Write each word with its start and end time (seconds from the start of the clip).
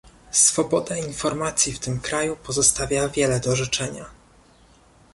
Swoboda 0.31 0.97
informacji 0.97 1.73
w 1.73 1.79
tym 1.79 1.99
kraju 1.99 2.35
pozostawia 2.43 3.09
wiele 3.09 3.39
do 3.39 3.55
życzenia 3.55 4.05